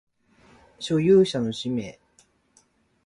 [0.79, 1.99] 所有者の氏名